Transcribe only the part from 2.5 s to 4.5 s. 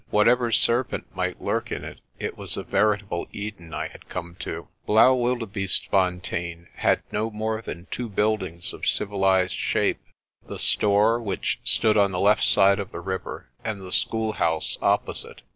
a veritable Eden I had come